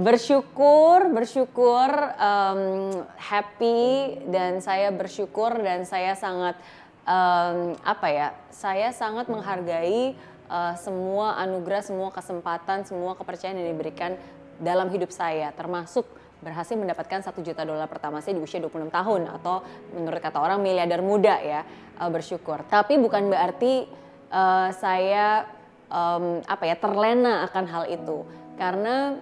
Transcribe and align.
bersyukur, 0.00 1.12
bersyukur, 1.12 1.90
um, 2.16 3.04
happy 3.20 4.16
dan 4.32 4.64
saya 4.64 4.88
bersyukur 4.88 5.52
dan 5.60 5.84
saya 5.84 6.16
sangat 6.16 6.56
um, 7.04 7.76
apa 7.84 8.06
ya? 8.08 8.28
Saya 8.48 8.90
sangat 8.96 9.28
menghargai 9.28 10.16
uh, 10.48 10.74
semua 10.80 11.36
anugerah, 11.38 11.84
semua 11.84 12.08
kesempatan, 12.10 12.88
semua 12.88 13.12
kepercayaan 13.14 13.60
yang 13.60 13.76
diberikan 13.76 14.16
dalam 14.56 14.88
hidup 14.88 15.12
saya, 15.12 15.52
termasuk 15.52 16.08
berhasil 16.40 16.72
mendapatkan 16.72 17.20
satu 17.20 17.44
juta 17.44 17.68
dolar 17.68 17.84
pertama 17.84 18.24
saya 18.24 18.40
di 18.40 18.42
usia 18.42 18.64
26 18.64 18.88
tahun 18.88 19.28
atau 19.28 19.60
menurut 19.92 20.20
kata 20.24 20.40
orang 20.40 20.64
miliarder 20.64 21.04
muda 21.04 21.36
ya 21.44 21.60
uh, 22.00 22.08
bersyukur. 22.08 22.64
Tapi 22.64 22.96
bukan 22.96 23.28
berarti 23.28 23.84
uh, 24.32 24.72
saya 24.72 25.44
um, 25.92 26.40
apa 26.48 26.64
ya 26.64 26.76
terlena 26.80 27.44
akan 27.44 27.64
hal 27.68 27.84
itu 27.92 28.24
karena 28.56 29.20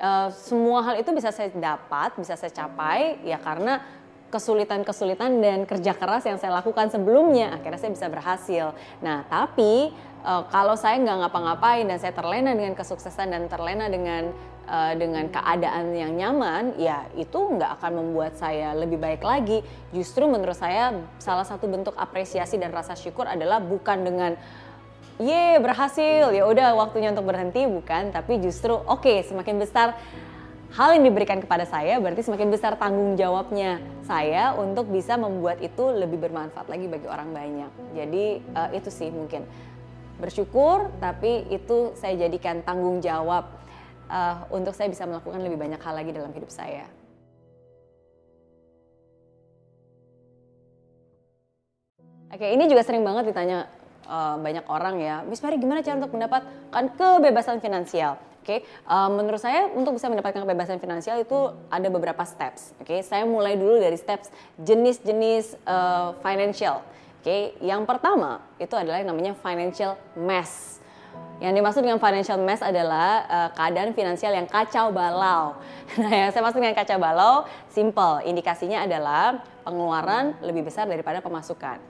Uh, 0.00 0.32
semua 0.32 0.80
hal 0.80 0.96
itu 0.96 1.12
bisa 1.12 1.28
saya 1.28 1.52
dapat, 1.52 2.16
bisa 2.16 2.32
saya 2.32 2.48
capai 2.48 3.20
ya 3.20 3.36
karena 3.36 3.84
kesulitan-kesulitan 4.32 5.42
dan 5.42 5.68
kerja 5.68 5.92
keras 5.92 6.24
yang 6.24 6.38
saya 6.40 6.56
lakukan 6.56 6.88
sebelumnya 6.88 7.52
akhirnya 7.52 7.76
saya 7.76 7.92
bisa 7.92 8.08
berhasil. 8.08 8.72
Nah 9.04 9.28
tapi 9.28 9.92
uh, 10.24 10.48
kalau 10.48 10.72
saya 10.78 10.96
nggak 11.04 11.18
ngapa-ngapain 11.26 11.84
dan 11.84 11.98
saya 12.00 12.16
terlena 12.16 12.56
dengan 12.56 12.72
kesuksesan 12.78 13.28
dan 13.28 13.44
terlena 13.50 13.92
dengan 13.92 14.32
uh, 14.70 14.94
dengan 14.94 15.26
keadaan 15.28 15.92
yang 15.92 16.14
nyaman, 16.14 16.78
ya 16.78 17.04
itu 17.18 17.36
nggak 17.36 17.82
akan 17.82 17.92
membuat 18.00 18.38
saya 18.38 18.72
lebih 18.72 18.96
baik 19.02 19.20
lagi. 19.20 19.60
Justru 19.90 20.24
menurut 20.30 20.56
saya 20.56 20.94
salah 21.18 21.44
satu 21.44 21.66
bentuk 21.66 21.98
apresiasi 21.98 22.56
dan 22.56 22.70
rasa 22.70 22.94
syukur 22.94 23.26
adalah 23.26 23.58
bukan 23.58 24.00
dengan 24.06 24.32
ye 25.20 25.60
berhasil. 25.60 26.32
Ya 26.32 26.48
udah 26.48 26.72
waktunya 26.74 27.12
untuk 27.12 27.28
berhenti 27.28 27.68
bukan 27.68 28.10
tapi 28.10 28.40
justru 28.40 28.72
oke 28.72 29.04
okay, 29.04 29.22
semakin 29.22 29.60
besar 29.60 29.94
hal 30.70 30.96
yang 30.96 31.04
diberikan 31.04 31.42
kepada 31.42 31.66
saya 31.66 31.98
berarti 31.98 32.22
semakin 32.24 32.48
besar 32.48 32.78
tanggung 32.78 33.18
jawabnya 33.18 33.82
saya 34.06 34.54
untuk 34.54 34.86
bisa 34.88 35.18
membuat 35.18 35.58
itu 35.60 35.82
lebih 35.90 36.22
bermanfaat 36.22 36.66
lagi 36.72 36.88
bagi 36.88 37.06
orang 37.06 37.30
banyak. 37.36 37.70
Jadi 37.92 38.24
uh, 38.56 38.70
itu 38.72 38.88
sih 38.88 39.12
mungkin. 39.12 39.44
Bersyukur 40.20 40.92
tapi 41.00 41.48
itu 41.52 41.96
saya 41.96 42.16
jadikan 42.16 42.64
tanggung 42.64 43.00
jawab 43.04 43.48
uh, 44.08 44.44
untuk 44.52 44.72
saya 44.72 44.88
bisa 44.88 45.04
melakukan 45.04 45.40
lebih 45.40 45.60
banyak 45.60 45.80
hal 45.80 45.94
lagi 45.96 46.10
dalam 46.12 46.32
hidup 46.32 46.48
saya. 46.52 46.88
Oke, 52.30 52.46
ini 52.46 52.70
juga 52.70 52.86
sering 52.86 53.02
banget 53.02 53.34
ditanya 53.34 53.66
uh, 54.10 54.36
banyak 54.42 54.66
orang 54.66 54.98
ya, 54.98 55.22
Miss 55.22 55.40
Mary 55.40 55.56
gimana 55.56 55.86
cara 55.86 56.02
untuk 56.02 56.12
mendapatkan 56.12 56.84
kebebasan 56.98 57.62
finansial? 57.62 58.18
Oke, 58.40 58.64
okay? 58.64 58.88
uh, 58.88 59.06
eh, 59.06 59.10
menurut 59.12 59.36
saya 59.36 59.68
untuk 59.68 59.94
bisa 59.94 60.08
mendapatkan 60.08 60.42
kebebasan 60.42 60.80
finansial 60.80 61.20
itu 61.20 61.54
ada 61.68 61.88
beberapa 61.92 62.24
steps. 62.24 62.72
Oke, 62.80 62.98
okay? 62.98 63.00
saya 63.04 63.28
mulai 63.28 63.54
dulu 63.54 63.78
dari 63.78 64.00
steps 64.00 64.32
jenis-jenis 64.58 65.60
uh, 65.68 66.16
financial. 66.24 66.80
Oke, 67.20 67.28
okay? 67.28 67.42
yang 67.60 67.84
pertama 67.84 68.40
itu 68.56 68.72
adalah 68.74 69.04
yang 69.04 69.12
namanya 69.12 69.36
financial 69.36 69.92
mess. 70.16 70.80
Yang 71.36 71.52
dimaksud 71.60 71.80
dengan 71.84 72.00
financial 72.00 72.40
mess 72.40 72.64
adalah 72.64 73.28
uh, 73.28 73.48
keadaan 73.52 73.92
finansial 73.92 74.32
yang 74.32 74.48
kacau 74.48 74.90
balau. 74.92 75.56
Nah, 75.90 76.06
yang 76.06 76.30
saya 76.30 76.46
maksud 76.46 76.62
dengan 76.62 76.78
kacau 76.78 77.02
balau, 77.02 77.42
simple. 77.66 78.22
Indikasinya 78.22 78.86
adalah 78.86 79.42
pengeluaran 79.66 80.38
lebih 80.38 80.70
besar 80.70 80.86
daripada 80.86 81.18
pemasukan 81.18 81.89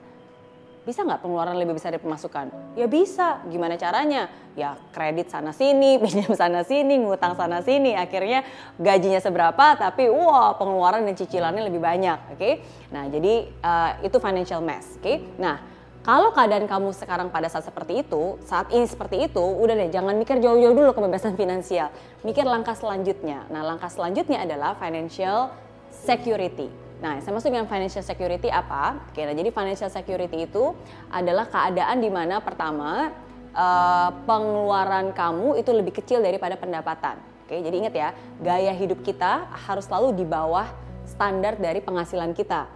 bisa 0.81 1.05
nggak 1.05 1.21
pengeluaran 1.21 1.53
lebih 1.61 1.77
besar 1.77 1.93
dari 1.93 2.01
pemasukan? 2.01 2.49
Ya 2.73 2.89
bisa. 2.89 3.45
Gimana 3.45 3.77
caranya? 3.77 4.33
Ya 4.57 4.73
kredit 4.89 5.29
sana 5.29 5.53
sini, 5.53 5.97
pinjam 6.01 6.33
sana 6.33 6.65
sini, 6.65 6.97
ngutang 6.97 7.37
sana 7.37 7.61
sini. 7.61 7.93
Akhirnya 7.93 8.41
gajinya 8.81 9.21
seberapa, 9.21 9.77
tapi 9.77 10.09
wah 10.09 10.57
pengeluaran 10.57 11.05
dan 11.05 11.13
cicilannya 11.13 11.69
lebih 11.69 11.81
banyak. 11.81 12.33
Oke? 12.33 12.37
Okay? 12.37 12.53
Nah 12.89 13.05
jadi 13.13 13.33
uh, 13.61 13.91
itu 14.01 14.17
financial 14.17 14.65
mess. 14.65 14.97
Oke? 14.97 15.05
Okay? 15.05 15.17
Nah 15.37 15.61
kalau 16.01 16.33
keadaan 16.33 16.65
kamu 16.65 16.97
sekarang 16.97 17.29
pada 17.29 17.45
saat 17.45 17.69
seperti 17.69 18.01
itu, 18.01 18.41
saat 18.41 18.73
ini 18.73 18.89
seperti 18.89 19.29
itu, 19.29 19.45
udah 19.45 19.77
deh 19.77 19.93
jangan 19.93 20.17
mikir 20.17 20.41
jauh-jauh 20.41 20.73
dulu 20.73 20.97
kebebasan 20.97 21.37
finansial. 21.37 21.93
Mikir 22.25 22.41
langkah 22.41 22.73
selanjutnya. 22.73 23.45
Nah 23.53 23.61
langkah 23.61 23.85
selanjutnya 23.85 24.41
adalah 24.41 24.73
financial 24.81 25.53
security. 25.93 26.73
Nah, 27.01 27.17
saya 27.17 27.33
maksud 27.33 27.49
dengan 27.49 27.65
financial 27.65 28.05
security 28.05 28.53
apa? 28.53 29.01
Oke, 29.09 29.25
nah 29.25 29.33
jadi 29.33 29.49
financial 29.49 29.89
security 29.89 30.45
itu 30.45 30.77
adalah 31.09 31.49
keadaan 31.49 31.97
di 31.97 32.13
mana 32.13 32.37
pertama 32.45 33.09
uh, 33.57 34.09
pengeluaran 34.29 35.09
kamu 35.09 35.57
itu 35.57 35.73
lebih 35.73 35.97
kecil 35.97 36.21
daripada 36.21 36.53
pendapatan. 36.61 37.17
Oke, 37.43 37.57
jadi 37.57 37.73
ingat 37.73 37.93
ya, 37.97 38.09
gaya 38.37 38.69
hidup 38.77 39.01
kita 39.01 39.49
harus 39.65 39.89
selalu 39.89 40.13
di 40.13 40.29
bawah 40.29 40.69
standar 41.09 41.57
dari 41.57 41.81
penghasilan 41.81 42.37
kita. 42.37 42.69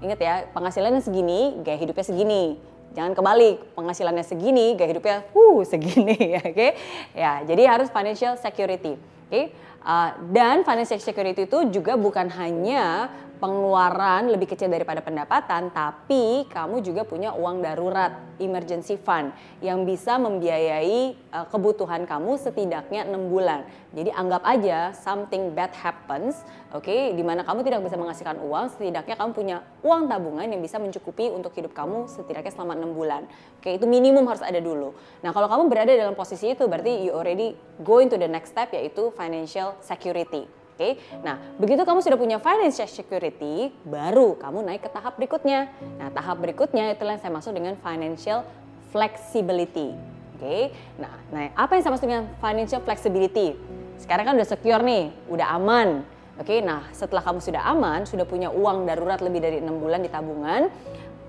Ingat 0.00 0.18
ya, 0.24 0.34
penghasilannya 0.56 1.04
segini, 1.04 1.60
gaya 1.60 1.76
hidupnya 1.76 2.04
segini. 2.08 2.56
Jangan 2.96 3.12
kebalik, 3.12 3.76
penghasilannya 3.76 4.24
segini, 4.24 4.72
gaya 4.72 4.88
hidupnya 4.96 5.16
uh 5.36 5.60
segini 5.68 6.16
ya, 6.34 6.40
oke? 6.40 6.68
Ya, 7.12 7.32
jadi 7.44 7.62
harus 7.68 7.92
financial 7.92 8.40
security. 8.40 8.96
Oke, 9.28 9.52
uh, 9.86 10.10
dan 10.34 10.66
financial 10.66 10.98
security 10.98 11.46
itu 11.46 11.70
juga 11.70 11.94
bukan 11.94 12.26
hanya 12.34 13.08
pengeluaran 13.36 14.32
lebih 14.32 14.56
kecil 14.56 14.72
daripada 14.72 15.04
pendapatan, 15.04 15.68
tapi 15.68 16.48
kamu 16.48 16.80
juga 16.80 17.04
punya 17.04 17.36
uang 17.36 17.60
darurat, 17.60 18.16
emergency 18.40 18.96
fund, 18.96 19.32
yang 19.60 19.84
bisa 19.84 20.16
membiayai 20.16 21.16
uh, 21.32 21.46
kebutuhan 21.48 22.08
kamu 22.08 22.40
setidaknya 22.40 23.04
enam 23.04 23.28
bulan. 23.28 23.68
Jadi 23.92 24.12
anggap 24.12 24.42
aja 24.44 24.92
something 24.96 25.52
bad 25.52 25.72
happens, 25.76 26.40
oke, 26.72 26.84
okay, 26.84 27.12
di 27.12 27.24
mana 27.24 27.44
kamu 27.44 27.64
tidak 27.64 27.84
bisa 27.84 27.96
menghasilkan 28.00 28.40
uang, 28.40 28.72
setidaknya 28.76 29.16
kamu 29.16 29.30
punya 29.36 29.56
uang 29.84 30.08
tabungan 30.08 30.48
yang 30.48 30.60
bisa 30.64 30.80
mencukupi 30.80 31.28
untuk 31.28 31.52
hidup 31.56 31.76
kamu 31.76 32.08
setidaknya 32.08 32.52
selama 32.52 32.72
enam 32.76 32.96
bulan. 32.96 33.28
Oke, 33.60 33.68
okay, 33.68 33.72
itu 33.76 33.84
minimum 33.84 34.24
harus 34.28 34.44
ada 34.44 34.60
dulu. 34.60 34.96
Nah, 35.20 35.32
kalau 35.36 35.48
kamu 35.48 35.68
berada 35.68 35.92
dalam 35.92 36.16
posisi 36.16 36.56
itu, 36.56 36.64
berarti 36.64 37.04
you 37.04 37.12
already 37.12 37.52
going 37.84 38.08
to 38.08 38.16
the 38.16 38.28
next 38.28 38.56
step 38.56 38.72
yaitu 38.72 39.12
financial 39.12 39.75
security. 39.82 40.46
Oke, 40.76 41.00
nah 41.24 41.40
begitu 41.56 41.88
kamu 41.88 42.04
sudah 42.04 42.20
punya 42.20 42.36
financial 42.36 42.84
security, 42.84 43.72
baru 43.80 44.36
kamu 44.36 44.60
naik 44.60 44.84
ke 44.84 44.90
tahap 44.92 45.16
berikutnya. 45.16 45.72
Nah 45.96 46.12
tahap 46.12 46.36
berikutnya 46.36 46.92
itulah 46.92 47.16
yang 47.16 47.22
saya 47.24 47.32
maksud 47.32 47.56
dengan 47.56 47.80
financial 47.80 48.44
flexibility. 48.92 49.96
Oke, 50.36 50.68
nah, 51.00 51.16
nah 51.32 51.48
apa 51.56 51.80
yang 51.80 51.82
saya 51.88 51.92
maksud 51.96 52.08
dengan 52.12 52.28
financial 52.44 52.84
flexibility? 52.84 53.56
Sekarang 53.96 54.28
kan 54.28 54.34
udah 54.36 54.44
secure 54.44 54.84
nih, 54.84 55.16
udah 55.32 55.56
aman. 55.56 56.04
Oke, 56.36 56.60
nah 56.60 56.84
setelah 56.92 57.24
kamu 57.24 57.40
sudah 57.40 57.64
aman, 57.72 58.04
sudah 58.04 58.28
punya 58.28 58.52
uang 58.52 58.84
darurat 58.84 59.24
lebih 59.24 59.40
dari 59.40 59.64
enam 59.64 59.80
bulan 59.80 60.04
di 60.04 60.12
tabungan, 60.12 60.68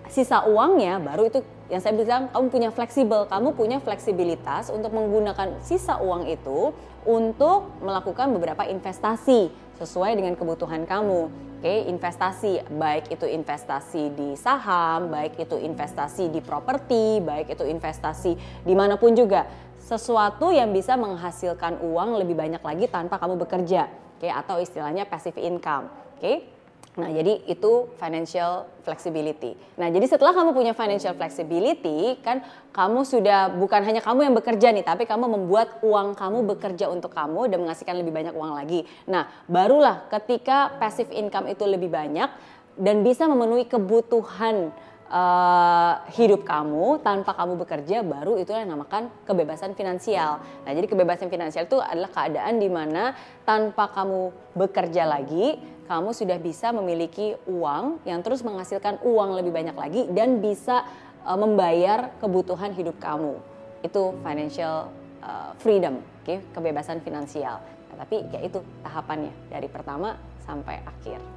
sisa 0.10 0.46
uangnya 0.48 1.00
baru 1.00 1.28
itu 1.28 1.40
yang 1.68 1.84
saya 1.84 1.94
bilang 2.00 2.32
kamu 2.32 2.48
punya 2.48 2.70
fleksibel, 2.72 3.28
kamu 3.28 3.52
punya 3.52 3.78
fleksibilitas 3.84 4.72
untuk 4.72 4.96
menggunakan 4.96 5.60
sisa 5.60 6.00
uang 6.00 6.32
itu 6.32 6.72
untuk 7.04 7.76
melakukan 7.84 8.32
beberapa 8.32 8.64
investasi 8.64 9.52
sesuai 9.76 10.16
dengan 10.16 10.34
kebutuhan 10.40 10.88
kamu. 10.88 11.48
Oke, 11.58 11.90
investasi 11.90 12.70
baik 12.70 13.10
itu 13.10 13.26
investasi 13.26 14.14
di 14.14 14.38
saham, 14.38 15.10
baik 15.10 15.42
itu 15.42 15.58
investasi 15.58 16.30
di 16.30 16.40
properti, 16.40 17.18
baik 17.18 17.58
itu 17.58 17.66
investasi 17.66 18.32
di 18.62 18.74
mana 18.78 18.96
pun 18.96 19.18
juga 19.18 19.50
sesuatu 19.82 20.52
yang 20.54 20.70
bisa 20.76 21.00
menghasilkan 21.00 21.82
uang 21.82 22.20
lebih 22.20 22.38
banyak 22.38 22.62
lagi 22.62 22.86
tanpa 22.92 23.18
kamu 23.18 23.40
bekerja, 23.42 23.90
oke, 24.20 24.28
atau 24.28 24.60
istilahnya 24.62 25.08
passive 25.10 25.40
income. 25.40 25.90
Oke, 26.20 26.57
Nah, 26.98 27.14
jadi 27.14 27.46
itu 27.46 27.94
financial 28.02 28.66
flexibility. 28.82 29.54
Nah, 29.78 29.86
jadi 29.94 30.02
setelah 30.10 30.34
kamu 30.34 30.50
punya 30.58 30.74
financial 30.74 31.14
flexibility, 31.14 32.18
kan 32.26 32.42
kamu 32.74 33.06
sudah 33.06 33.54
bukan 33.54 33.86
hanya 33.86 34.02
kamu 34.02 34.26
yang 34.26 34.34
bekerja 34.34 34.74
nih, 34.74 34.82
tapi 34.82 35.06
kamu 35.06 35.30
membuat 35.30 35.78
uang 35.86 36.18
kamu 36.18 36.58
bekerja 36.58 36.90
untuk 36.90 37.14
kamu 37.14 37.54
dan 37.54 37.62
menghasilkan 37.62 38.02
lebih 38.02 38.10
banyak 38.10 38.34
uang 38.34 38.58
lagi. 38.58 38.82
Nah, 39.06 39.30
barulah 39.46 40.10
ketika 40.10 40.74
passive 40.82 41.14
income 41.14 41.46
itu 41.54 41.70
lebih 41.70 41.94
banyak 41.94 42.34
dan 42.82 43.06
bisa 43.06 43.30
memenuhi 43.30 43.70
kebutuhan 43.70 44.74
uh, 45.08 46.04
hidup 46.14 46.44
kamu 46.44 47.00
tanpa 47.04 47.36
kamu 47.36 47.60
bekerja 47.64 48.04
baru 48.04 48.40
itu 48.40 48.52
yang 48.52 48.72
dinamakan 48.72 49.12
kebebasan 49.24 49.74
finansial. 49.74 50.40
Nah, 50.64 50.72
jadi 50.72 50.88
kebebasan 50.88 51.32
finansial 51.32 51.68
itu 51.68 51.80
adalah 51.80 52.12
keadaan 52.12 52.60
di 52.60 52.70
mana 52.72 53.16
tanpa 53.48 53.92
kamu 53.92 54.32
bekerja 54.56 55.08
lagi 55.08 55.60
kamu 55.88 56.12
sudah 56.12 56.36
bisa 56.38 56.76
memiliki 56.76 57.40
uang 57.48 58.04
yang 58.04 58.20
terus 58.20 58.44
menghasilkan 58.44 59.00
uang 59.08 59.40
lebih 59.40 59.56
banyak 59.56 59.76
lagi 59.76 60.02
dan 60.12 60.44
bisa 60.44 60.84
uh, 61.24 61.40
membayar 61.40 62.12
kebutuhan 62.20 62.76
hidup 62.76 63.00
kamu. 63.00 63.40
Itu 63.80 64.20
financial 64.20 64.92
uh, 65.24 65.56
freedom, 65.64 66.04
okay? 66.22 66.44
kebebasan 66.52 67.00
finansial. 67.00 67.64
Nah, 67.64 67.96
tapi 68.04 68.28
ya 68.36 68.44
itu 68.44 68.60
tahapannya 68.84 69.32
dari 69.48 69.72
pertama 69.72 70.20
sampai 70.44 70.84
akhir. 70.84 71.37